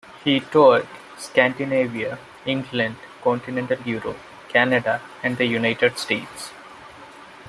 He 0.23 0.39
toured 0.39 0.87
Scandinavia, 1.19 2.17
England, 2.47 2.95
continental 3.23 3.77
Europe, 3.85 4.17
Canada, 4.49 4.99
and 5.21 5.37
the 5.37 5.45
United 5.45 5.99
States. 5.99 6.49